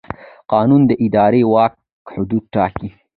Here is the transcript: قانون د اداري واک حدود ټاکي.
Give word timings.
قانون 0.51 0.81
د 0.89 0.91
اداري 1.05 1.43
واک 1.53 1.73
حدود 2.13 2.43
ټاکي. 2.53 2.89